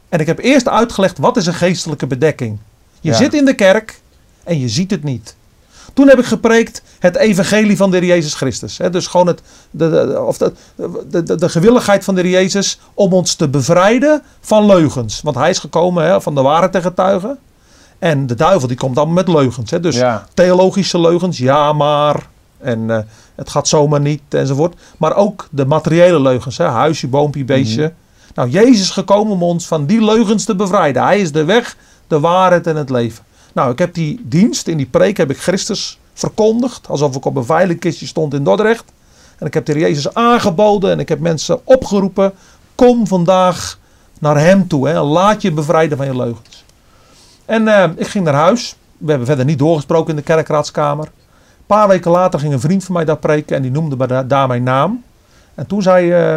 En 0.08 0.20
ik 0.20 0.26
heb 0.26 0.38
eerst 0.38 0.68
uitgelegd 0.68 1.18
wat 1.18 1.36
is 1.36 1.46
een 1.46 1.54
geestelijke 1.54 2.06
bedekking. 2.06 2.58
Je 3.00 3.10
Ja. 3.10 3.16
zit 3.16 3.34
in 3.34 3.44
de 3.44 3.54
kerk 3.54 4.00
en 4.44 4.58
je 4.60 4.68
ziet 4.68 4.90
het 4.90 5.02
niet. 5.02 5.36
Toen 5.98 6.08
heb 6.08 6.18
ik 6.18 6.24
gepreekt 6.24 6.82
het 6.98 7.16
evangelie 7.16 7.76
van 7.76 7.90
de 7.90 7.96
Heer 7.96 8.06
Jezus 8.06 8.34
Christus. 8.34 8.78
Hè, 8.78 8.90
dus 8.90 9.06
gewoon 9.06 9.26
het, 9.26 9.42
de, 9.70 9.90
de, 9.90 10.22
of 10.22 10.38
de, 10.38 10.52
de, 11.10 11.36
de, 11.36 11.48
gewilligheid 11.48 12.04
van 12.04 12.14
de 12.14 12.20
Heer 12.20 12.30
Jezus 12.30 12.78
om 12.94 13.12
ons 13.12 13.34
te 13.34 13.48
bevrijden 13.48 14.22
van 14.40 14.66
leugens. 14.66 15.20
Want 15.20 15.36
hij 15.36 15.50
is 15.50 15.58
gekomen 15.58 16.22
van 16.22 16.34
de 16.34 16.42
waarheid 16.42 16.72
te 16.72 16.82
getuigen. 16.82 17.38
En 17.98 18.26
de 18.26 18.34
duivel 18.34 18.68
die 18.68 18.76
komt 18.76 18.94
dan 18.94 19.12
met 19.12 19.28
leugens. 19.28 19.70
Hè. 19.70 19.80
Dus 19.80 19.96
ja. 19.96 20.26
theologische 20.34 21.00
leugens, 21.00 21.38
ja 21.38 21.72
maar. 21.72 22.26
En 22.58 22.90
eh, 22.90 22.98
het 23.34 23.50
gaat 23.50 23.68
zomaar 23.68 24.00
niet 24.00 24.22
enzovoort. 24.28 24.74
Maar 24.98 25.16
ook 25.16 25.48
de 25.50 25.66
materiële 25.66 26.20
leugens. 26.20 26.58
Hè? 26.58 26.64
Huisje, 26.64 27.08
boompje, 27.08 27.44
beestje. 27.44 27.92
Nou, 28.34 28.48
Jezus 28.48 28.80
is 28.80 28.90
gekomen 28.90 29.32
om 29.32 29.42
ons 29.42 29.66
van 29.66 29.86
die 29.86 30.04
leugens 30.04 30.44
te 30.44 30.56
bevrijden. 30.56 31.02
Hij 31.02 31.20
is 31.20 31.32
de 31.32 31.44
weg, 31.44 31.76
de 32.06 32.20
waarheid 32.20 32.66
en 32.66 32.76
het 32.76 32.90
leven. 32.90 33.26
Nou, 33.52 33.72
ik 33.72 33.78
heb 33.78 33.94
die 33.94 34.20
dienst, 34.24 34.68
in 34.68 34.76
die 34.76 34.86
preek 34.86 35.16
heb 35.16 35.30
ik 35.30 35.38
Christus 35.38 35.98
verkondigd. 36.14 36.88
Alsof 36.88 37.16
ik 37.16 37.24
op 37.24 37.36
een 37.36 37.44
veilingkistje 37.44 38.06
stond 38.06 38.34
in 38.34 38.44
Dordrecht. 38.44 38.84
En 39.38 39.46
ik 39.46 39.54
heb 39.54 39.66
de 39.66 39.78
Jezus 39.78 40.14
aangeboden 40.14 40.90
en 40.90 40.98
ik 40.98 41.08
heb 41.08 41.20
mensen 41.20 41.60
opgeroepen. 41.66 42.32
Kom 42.74 43.06
vandaag 43.06 43.78
naar 44.18 44.38
hem 44.38 44.68
toe. 44.68 44.88
Hè? 44.88 45.00
Laat 45.00 45.42
je 45.42 45.52
bevrijden 45.52 45.96
van 45.96 46.06
je 46.06 46.16
leugens. 46.16 46.64
En 47.44 47.68
eh, 47.68 47.90
ik 47.96 48.06
ging 48.06 48.24
naar 48.24 48.34
huis. 48.34 48.76
We 48.98 49.08
hebben 49.08 49.26
verder 49.26 49.44
niet 49.44 49.58
doorgesproken 49.58 50.10
in 50.10 50.16
de 50.16 50.22
kerkraadskamer. 50.22 51.04
Een 51.04 51.66
paar 51.66 51.88
weken 51.88 52.10
later 52.10 52.40
ging 52.40 52.52
een 52.52 52.60
vriend 52.60 52.84
van 52.84 52.94
mij 52.94 53.04
daar 53.04 53.16
preken 53.16 53.56
en 53.56 53.62
die 53.62 53.70
noemde 53.70 54.26
daar 54.26 54.48
mijn 54.48 54.62
naam. 54.62 55.04
En 55.54 55.66
toen 55.66 55.82
zei 55.82 56.12
eh, 56.12 56.36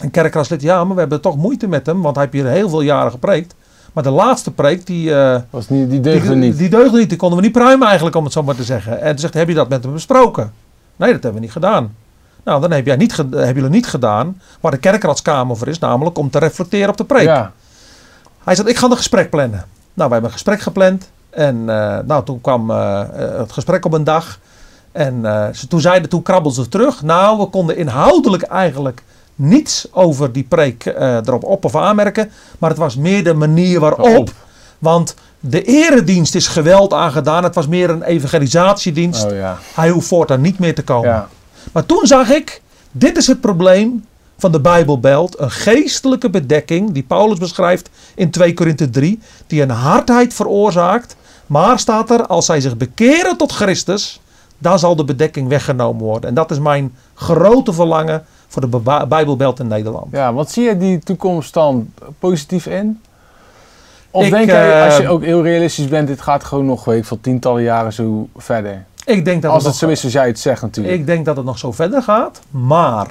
een 0.00 0.10
kerkraadslid, 0.10 0.62
ja, 0.62 0.84
maar 0.84 0.94
we 0.94 1.00
hebben 1.00 1.20
toch 1.20 1.36
moeite 1.36 1.68
met 1.68 1.86
hem, 1.86 2.02
want 2.02 2.16
hij 2.16 2.28
heeft 2.30 2.44
hier 2.44 2.52
heel 2.52 2.68
veel 2.68 2.80
jaren 2.80 3.10
gepreekt. 3.10 3.54
Maar 3.92 4.02
de 4.02 4.10
laatste 4.10 4.50
preek, 4.50 4.86
die, 4.86 5.14
eh, 5.14 5.40
Was 5.50 5.68
niet, 5.68 5.90
die 5.90 6.00
deugde 6.00 6.28
die, 6.28 6.36
niet. 6.36 6.58
die 6.58 6.68
deugde 6.68 6.98
niet. 6.98 7.08
Die 7.08 7.18
konden 7.18 7.38
we 7.38 7.44
niet 7.44 7.52
pruimen 7.52 7.86
eigenlijk, 7.86 8.16
om 8.16 8.24
het 8.24 8.32
zo 8.32 8.42
maar 8.42 8.54
te 8.54 8.64
zeggen. 8.64 9.00
En 9.00 9.08
toen 9.10 9.18
zegt, 9.18 9.34
heb 9.34 9.48
je 9.48 9.54
dat 9.54 9.68
met 9.68 9.82
hem 9.82 9.92
besproken? 9.92 10.52
Nee, 10.96 11.12
dat 11.12 11.22
hebben 11.22 11.40
we 11.40 11.46
niet 11.46 11.52
gedaan. 11.52 11.94
Nou, 12.44 12.60
dan 12.60 12.70
heb 12.70 12.86
jij 12.86 12.96
niet, 12.96 13.16
hebben 13.16 13.54
jullie 13.54 13.68
niet 13.68 13.86
gedaan 13.86 14.40
waar 14.60 14.70
de 14.72 14.78
kerkraadskamer 14.78 15.56
voor 15.56 15.68
is, 15.68 15.78
namelijk 15.78 16.18
om 16.18 16.30
te 16.30 16.38
reflecteren 16.38 16.88
op 16.88 16.96
de 16.96 17.04
preek. 17.04 17.26
ja. 17.26 17.52
Hij 18.44 18.54
zegt, 18.54 18.68
ik 18.68 18.76
ga 18.76 18.86
een 18.90 18.96
gesprek 18.96 19.30
plannen. 19.30 19.64
Nou, 19.94 20.08
we 20.08 20.12
hebben 20.12 20.24
een 20.24 20.30
gesprek 20.30 20.60
gepland. 20.60 21.10
En 21.30 21.56
uh, 21.56 21.98
nou, 22.06 22.24
toen 22.24 22.40
kwam 22.40 22.70
uh, 22.70 23.02
het 23.38 23.52
gesprek 23.52 23.84
op 23.84 23.92
een 23.92 24.04
dag. 24.04 24.38
En 24.92 25.14
uh, 25.22 25.46
ze, 25.52 25.66
toen 25.66 25.80
zeiden, 25.80 26.08
toen 26.08 26.22
krabbelden 26.22 26.64
ze 26.64 26.70
terug. 26.70 27.02
Nou, 27.02 27.38
we 27.38 27.46
konden 27.46 27.76
inhoudelijk 27.76 28.42
eigenlijk 28.42 29.02
niets 29.42 29.86
over 29.90 30.32
die 30.32 30.42
preek 30.48 30.86
erop 30.86 31.44
op 31.44 31.64
of 31.64 31.76
aanmerken. 31.76 32.30
Maar 32.58 32.70
het 32.70 32.78
was 32.78 32.96
meer 32.96 33.24
de 33.24 33.34
manier 33.34 33.80
waarop. 33.80 34.32
Want 34.78 35.14
de 35.40 35.62
eredienst 35.62 36.34
is 36.34 36.46
geweld 36.46 36.92
aangedaan. 36.92 37.44
Het 37.44 37.54
was 37.54 37.66
meer 37.66 37.90
een 37.90 38.02
evangelisatiedienst. 38.02 39.24
Oh, 39.24 39.30
ja. 39.30 39.58
Hij 39.74 39.90
hoeft 39.90 40.08
voortaan 40.08 40.40
niet 40.40 40.58
meer 40.58 40.74
te 40.74 40.82
komen. 40.82 41.10
Ja. 41.10 41.28
Maar 41.72 41.86
toen 41.86 42.06
zag 42.06 42.30
ik, 42.30 42.62
dit 42.90 43.16
is 43.16 43.26
het 43.26 43.40
probleem 43.40 44.04
van 44.38 44.52
de 44.52 44.60
Bijbelbelt. 44.60 45.40
Een 45.40 45.50
geestelijke 45.50 46.30
bedekking, 46.30 46.92
die 46.92 47.02
Paulus 47.02 47.38
beschrijft 47.38 47.90
in 48.14 48.30
2 48.30 48.54
Korinthe 48.54 48.90
3, 48.90 49.20
die 49.46 49.62
een 49.62 49.70
hardheid 49.70 50.34
veroorzaakt. 50.34 51.16
Maar 51.46 51.78
staat 51.78 52.10
er, 52.10 52.26
als 52.26 52.46
zij 52.46 52.60
zich 52.60 52.76
bekeren 52.76 53.36
tot 53.36 53.52
Christus, 53.52 54.20
dan 54.58 54.78
zal 54.78 54.96
de 54.96 55.04
bedekking 55.04 55.48
weggenomen 55.48 56.04
worden. 56.04 56.28
En 56.28 56.34
dat 56.34 56.50
is 56.50 56.58
mijn 56.58 56.94
grote 57.14 57.72
verlangen 57.72 58.24
voor 58.52 58.70
de 58.70 59.06
Bijbelbelt 59.08 59.60
in 59.60 59.66
Nederland. 59.66 60.06
Ja, 60.10 60.32
wat 60.32 60.50
zie 60.50 60.64
je 60.64 60.76
die 60.76 60.98
toekomst 60.98 61.54
dan 61.54 61.92
positief 62.18 62.66
in? 62.66 63.00
Of 64.10 64.28
denk 64.28 64.50
je, 64.50 64.82
als 64.84 64.96
je 64.96 65.08
ook 65.08 65.22
heel 65.24 65.42
realistisch 65.42 65.88
bent, 65.88 66.08
dit 66.08 66.20
gaat 66.20 66.44
gewoon 66.44 66.66
nog 66.66 66.84
weet, 66.84 67.06
voor 67.06 67.20
tientallen 67.20 67.62
jaren 67.62 67.92
zo 67.92 68.28
verder? 68.36 68.84
Ik 69.04 69.24
denk 69.24 69.42
dat 69.42 69.52
als 69.52 69.64
het, 69.64 69.74
zo 69.74 69.88
is 69.88 70.00
zoals 70.00 70.14
jij 70.14 70.26
het 70.26 70.38
zegt 70.38 70.62
natuurlijk. 70.62 70.94
Ik 70.94 71.06
denk 71.06 71.24
dat 71.24 71.36
het 71.36 71.44
nog 71.44 71.58
zo 71.58 71.72
verder 71.72 72.02
gaat, 72.02 72.40
maar 72.50 73.06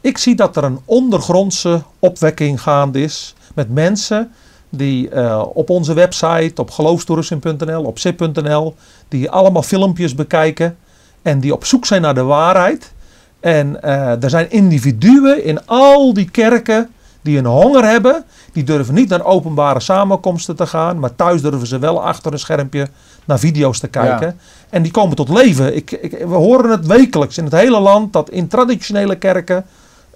ik 0.00 0.18
zie 0.18 0.34
dat 0.34 0.56
er 0.56 0.64
een 0.64 0.80
ondergrondse 0.84 1.82
opwekking 1.98 2.62
gaande 2.62 3.02
is 3.02 3.34
met 3.54 3.70
mensen 3.70 4.32
die 4.68 5.10
uh, 5.10 5.44
op 5.52 5.70
onze 5.70 5.94
website, 5.94 6.60
op 6.60 6.70
geloofstoerisme.nl, 6.70 7.82
op 7.82 7.98
zip.nl, 7.98 8.74
die 9.08 9.30
allemaal 9.30 9.62
filmpjes 9.62 10.14
bekijken 10.14 10.76
en 11.22 11.40
die 11.40 11.52
op 11.52 11.64
zoek 11.64 11.86
zijn 11.86 12.02
naar 12.02 12.14
de 12.14 12.22
waarheid. 12.22 12.92
En 13.40 13.78
uh, 13.84 14.22
er 14.22 14.30
zijn 14.30 14.50
individuen 14.50 15.44
in 15.44 15.66
al 15.66 16.14
die 16.14 16.30
kerken 16.30 16.90
die 17.22 17.38
een 17.38 17.46
honger 17.46 17.84
hebben. 17.84 18.24
Die 18.52 18.64
durven 18.64 18.94
niet 18.94 19.08
naar 19.08 19.24
openbare 19.24 19.80
samenkomsten 19.80 20.56
te 20.56 20.66
gaan, 20.66 20.98
maar 20.98 21.14
thuis 21.14 21.42
durven 21.42 21.66
ze 21.66 21.78
wel 21.78 22.02
achter 22.02 22.32
een 22.32 22.38
schermpje 22.38 22.88
naar 23.24 23.38
video's 23.38 23.78
te 23.78 23.88
kijken. 23.88 24.38
En 24.70 24.82
die 24.82 24.92
komen 24.92 25.16
tot 25.16 25.28
leven. 25.28 25.76
Ik, 25.76 25.90
ik, 25.90 26.10
we 26.10 26.34
horen 26.34 26.70
het 26.70 26.86
wekelijks 26.86 27.38
in 27.38 27.44
het 27.44 27.52
hele 27.52 27.80
land 27.80 28.12
dat 28.12 28.30
in 28.30 28.48
traditionele 28.48 29.16
kerken, 29.16 29.64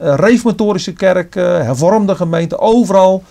uh, 0.03 0.15
reformatorische 0.15 0.93
kerken, 0.93 1.65
hervormde 1.65 2.15
gemeenten, 2.15 2.59
overal 2.59 3.23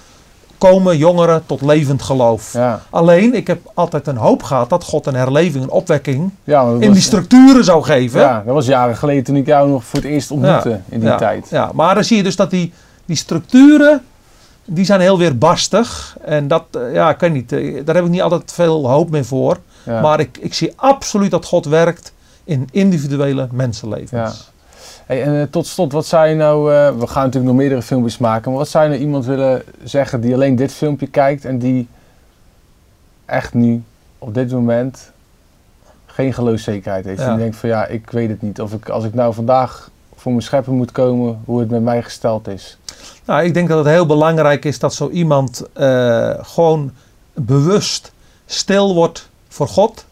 komen 0.59 0.97
jongeren 0.97 1.45
tot 1.45 1.61
levend 1.61 2.01
geloof. 2.01 2.53
Ja. 2.53 2.81
Alleen, 2.89 3.35
ik 3.35 3.47
heb 3.47 3.71
altijd 3.73 4.07
een 4.07 4.17
hoop 4.17 4.43
gehad 4.43 4.69
dat 4.69 4.83
God 4.83 5.05
een 5.05 5.15
herleving, 5.15 5.63
een 5.63 5.69
opwekking 5.69 6.31
ja, 6.43 6.61
in 6.79 6.91
die 6.91 7.01
structuren 7.01 7.63
zou 7.63 7.83
geven. 7.83 8.19
Ja, 8.19 8.43
dat 8.45 8.53
was 8.53 8.65
jaren 8.65 8.97
geleden 8.97 9.23
toen 9.23 9.35
ik 9.35 9.45
jou 9.45 9.69
nog 9.69 9.83
voor 9.83 9.99
het 9.99 10.07
eerst 10.07 10.31
ontmoette 10.31 10.79
in 10.89 10.99
die 10.99 11.15
tijd. 11.15 11.47
Ja, 11.49 11.71
maar 11.73 11.95
dan 11.95 12.03
zie 12.03 12.17
je 12.17 12.23
dus 12.23 12.35
dat 12.35 12.49
die, 12.49 12.73
die 13.05 13.15
structuren, 13.15 14.01
die 14.65 14.85
zijn 14.85 15.01
heel 15.01 15.17
weerbarstig. 15.17 16.17
En 16.21 16.47
dat, 16.47 16.63
eh, 16.71 16.93
ja, 16.93 17.09
ik 17.09 17.19
weet 17.19 17.33
niet, 17.33 17.51
eh, 17.51 17.85
daar 17.85 17.95
heb 17.95 18.03
ik 18.03 18.11
niet 18.11 18.21
altijd 18.21 18.51
veel 18.51 18.89
hoop 18.89 19.09
mee 19.09 19.23
voor. 19.23 19.57
Maar 19.85 20.19
ik, 20.19 20.37
ik 20.37 20.53
zie 20.53 20.73
absoluut 20.75 21.31
dat 21.31 21.45
God 21.45 21.65
werkt 21.65 22.13
in 22.43 22.67
individuele 22.71 23.47
mensenlevens. 23.51 24.51
Ja. 25.09 25.15
Hey, 25.15 25.23
en 25.23 25.33
uh, 25.33 25.43
tot 25.49 25.67
slot, 25.67 25.91
wat 25.91 26.05
zou 26.05 26.27
je 26.27 26.35
nou, 26.35 26.73
uh, 26.73 26.99
we 26.99 27.07
gaan 27.07 27.23
natuurlijk 27.23 27.51
nog 27.51 27.55
meerdere 27.55 27.81
filmpjes 27.81 28.17
maken, 28.17 28.49
maar 28.49 28.59
wat 28.59 28.69
zou 28.69 28.83
je 28.83 28.89
nou 28.89 29.01
iemand 29.01 29.25
willen 29.25 29.63
zeggen 29.83 30.21
die 30.21 30.33
alleen 30.33 30.55
dit 30.55 30.71
filmpje 30.71 31.07
kijkt 31.07 31.45
en 31.45 31.59
die 31.59 31.87
echt 33.25 33.53
nu 33.53 33.83
op 34.17 34.33
dit 34.33 34.51
moment 34.51 35.11
geen 36.05 36.33
geloofszekerheid 36.33 37.05
heeft? 37.05 37.21
En 37.21 37.29
die 37.29 37.37
denkt 37.37 37.55
van 37.55 37.69
ja, 37.69 37.85
ik 37.85 38.09
weet 38.09 38.29
het 38.29 38.41
niet. 38.41 38.61
Of 38.61 38.73
ik, 38.73 38.89
als 38.89 39.03
ik 39.03 39.13
nou 39.13 39.33
vandaag 39.33 39.89
voor 40.15 40.31
mijn 40.31 40.43
schepper 40.43 40.73
moet 40.73 40.91
komen, 40.91 41.41
hoe 41.45 41.59
het 41.59 41.69
met 41.69 41.81
mij 41.81 42.03
gesteld 42.03 42.47
is. 42.47 42.77
Nou, 43.25 43.43
ik 43.43 43.53
denk 43.53 43.67
dat 43.67 43.77
het 43.77 43.93
heel 43.93 44.05
belangrijk 44.05 44.65
is 44.65 44.79
dat 44.79 44.93
zo 44.93 45.09
iemand 45.09 45.63
uh, 45.77 46.33
gewoon 46.41 46.91
bewust 47.33 48.11
stil 48.45 48.93
wordt 48.93 49.29
voor 49.47 49.67
God 49.67 50.05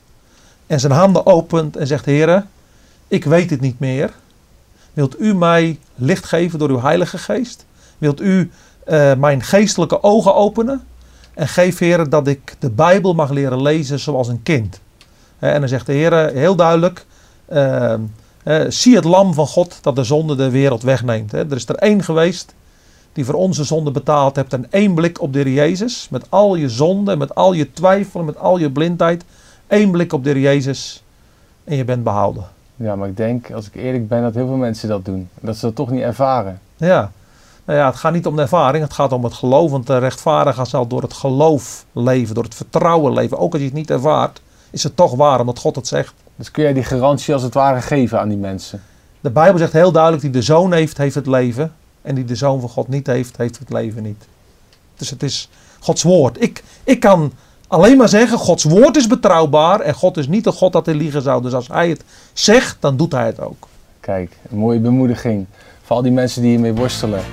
en 0.68 0.80
zijn 0.80 0.94
handen 0.94 1.26
opent 1.26 1.78
en 1.78 1.88
zegt: 1.88 2.06
Heren, 2.06 2.50
ik 3.08 3.24
weet 3.26 3.50
het 3.50 3.62
niet 3.62 3.80
meer. 3.80 4.12
Wilt 4.98 5.20
u 5.20 5.36
mij 5.36 5.80
licht 5.96 6.26
geven 6.26 6.60
door 6.60 6.70
uw 6.70 6.80
Heilige 6.82 7.18
Geest? 7.18 7.66
Wilt 7.98 8.22
u 8.22 8.52
uh, 8.88 9.14
mijn 9.14 9.42
geestelijke 9.42 10.04
ogen 10.04 10.36
openen? 10.36 10.84
En 11.34 11.48
geef, 11.48 11.80
Heer, 11.80 12.10
dat 12.10 12.28
ik 12.28 12.56
de 12.60 12.70
Bijbel 12.70 13.14
mag 13.14 13.30
leren 13.30 13.62
lezen 13.62 14.00
zoals 14.00 14.28
een 14.28 14.44
kind. 14.44 14.80
en 15.40 15.60
dan 15.60 15.70
zegt 15.70 15.86
de 15.86 15.94
Heer 15.94 16.14
heel 16.34 16.56
duidelijk: 16.56 17.06
uh, 17.50 17.94
zie 18.68 18.96
het 18.96 19.04
lam 19.04 19.34
van 19.34 19.48
God 19.48 19.78
dat 19.82 19.96
de 19.96 20.04
zonde 20.04 20.36
de 20.36 20.50
wereld 20.50 20.84
wegneemt. 20.84 21.34
er 21.34 21.56
is 21.56 21.68
er 21.68 21.76
één 21.76 22.04
geweest 22.04 22.54
die 23.14 23.26
voor 23.26 23.36
onze 23.36 23.64
zonde 23.64 23.92
betaald 23.92 24.36
hebt. 24.36 24.54
En 24.54 24.72
één 24.72 24.94
blik 24.94 25.22
op 25.22 25.34
de 25.34 25.40
Heer 25.40 25.54
Jezus. 25.54 26.08
Met 26.10 26.26
al 26.30 26.56
je 26.56 26.70
zonde, 26.70 27.16
met 27.16 27.36
al 27.36 27.54
je 27.54 27.72
twijfelen, 27.72 28.26
met 28.26 28.38
al 28.38 28.58
je 28.58 28.72
blindheid. 28.72 29.24
Eén 29.68 29.92
blik 29.92 30.14
op 30.14 30.24
de 30.24 30.30
Heer 30.30 30.42
Jezus. 30.42 31.04
En 31.64 31.76
je 31.76 31.86
bent 31.86 32.04
behouden. 32.04 32.56
Ja, 32.78 32.96
maar 32.96 33.08
ik 33.08 33.18
denk, 33.18 33.52
als 33.52 33.68
ik 33.68 33.76
eerlijk 33.76 34.08
ben, 34.08 34.22
dat 34.22 34.34
heel 34.34 34.48
veel 34.48 34.56
mensen 34.56 34.90
dat 34.90 35.06
doen. 35.06 35.30
Dat 35.40 35.56
ze 35.56 35.66
dat 35.66 35.76
toch 35.76 35.90
niet 35.90 36.02
ervaren. 36.02 36.60
Ja. 36.76 37.12
Nou 37.66 37.80
ja, 37.80 37.86
het 37.86 37.96
gaat 37.96 38.14
niet 38.14 38.26
om 38.26 38.36
de 38.36 38.42
ervaring, 38.42 38.84
het 38.84 38.94
gaat 38.94 39.12
om 39.12 39.24
het 39.24 39.34
geloof. 39.34 39.72
Want 39.72 39.88
de 39.88 39.98
rechtvaardige 39.98 40.66
zal 40.66 40.88
door 40.88 41.02
het 41.02 41.14
geloof 41.14 41.86
leven, 41.92 42.36
door 42.36 42.44
het 42.44 42.56
vertrouwen 42.56 43.14
leven. 43.14 43.38
Ook 43.38 43.52
als 43.52 43.62
je 43.62 43.68
het 43.68 43.78
niet 43.78 43.90
ervaart, 43.90 44.42
is 44.70 44.84
het 44.84 44.96
toch 44.96 45.16
waar, 45.16 45.40
omdat 45.40 45.60
God 45.60 45.76
het 45.76 45.88
zegt. 45.88 46.14
Dus 46.36 46.52
kun 46.52 46.64
jij 46.64 46.74
die 46.74 46.84
garantie 46.84 47.34
als 47.34 47.44
het 47.44 47.54
ware 47.54 47.82
geven 47.82 48.20
aan 48.20 48.30
die 48.30 48.38
mensen? 48.38 48.82
De 49.20 49.30
Bijbel 49.30 49.58
zegt 49.58 49.74
heel 49.74 49.92
duidelijk, 49.92 50.24
die 50.24 50.32
de 50.32 50.42
zoon 50.42 50.74
heeft, 50.74 50.98
heeft 50.98 51.16
het 51.16 51.28
leven. 51.28 51.74
En 52.02 52.16
die 52.16 52.26
de 52.26 52.36
zoon 52.36 52.60
van 52.60 52.70
God 52.70 52.88
niet 52.88 53.08
heeft, 53.08 53.38
heeft 53.38 53.60
het 53.60 53.70
leven 53.70 54.04
niet. 54.04 54.28
Dus 54.96 55.10
het 55.10 55.24
is 55.24 55.50
Gods 55.80 56.04
woord. 56.04 56.42
Ik, 56.42 56.64
ik 56.84 57.00
kan 57.00 57.32
alleen 57.68 57.98
maar 57.98 58.10
zeggen, 58.10 58.38
Gods 58.38 58.64
woord 58.64 58.98
is 58.98 59.08
betrouwbaar 59.08 59.80
en 59.80 59.94
God 59.94 60.18
is 60.18 60.28
niet 60.28 60.44
de 60.44 60.52
God 60.52 60.74
dat 60.74 60.86
hij 60.86 60.96
liegen 60.96 61.22
zou. 61.22 61.42
Dus 61.42 61.54
als 61.54 61.68
hij 61.68 61.90
het 61.90 62.04
zegt, 62.34 62.78
dan 62.80 62.98
doet 62.98 63.12
hij 63.12 63.26
het 63.26 63.40
ook. 63.40 63.68
Kijk, 64.00 64.38
een 64.50 64.58
mooie 64.58 64.80
bemoediging 64.80 65.46
voor 65.84 65.96
al 65.96 66.02
die 66.02 66.12
mensen 66.12 66.42
die 66.42 66.52
hiermee 66.52 66.74
worstelen. 66.74 67.24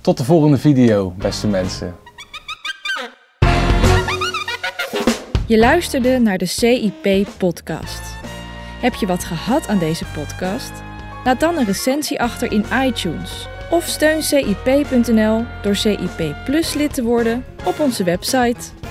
Tot 0.00 0.18
de 0.18 0.24
volgende 0.24 0.58
video, 0.58 1.12
beste 1.16 1.46
mensen. 1.46 1.94
Je 5.46 5.58
luisterde 5.58 6.18
naar 6.18 6.38
de 6.38 6.46
CIP-podcast. 6.46 8.02
Heb 8.80 8.94
je 8.94 9.06
wat 9.06 9.24
gehad 9.24 9.68
aan 9.68 9.78
deze 9.78 10.04
podcast? 10.14 10.72
Laat 11.24 11.40
dan 11.40 11.56
een 11.56 11.64
recensie 11.64 12.20
achter 12.20 12.52
in 12.52 12.64
iTunes 12.84 13.46
of 13.70 13.84
steun 13.84 14.22
CIP.nl 14.22 15.44
door 15.62 15.76
CIP 15.76 16.34
Plus 16.44 16.74
lid 16.74 16.94
te 16.94 17.02
worden 17.02 17.44
op 17.64 17.80
onze 17.80 18.04
website. 18.04 18.81